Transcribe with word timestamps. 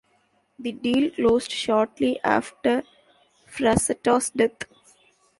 The 0.57 0.71
deal 0.71 1.11
closed 1.11 1.51
shortly 1.51 2.19
after 2.23 2.81
Frazetta's 3.47 4.31
death. 4.31 4.63